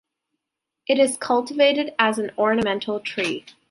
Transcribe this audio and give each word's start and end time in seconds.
It 0.87 0.97
is 0.97 1.15
cultivated 1.15 1.93
as 1.99 2.17
an 2.17 2.31
ornamental 2.35 2.99
tree. 3.01 3.45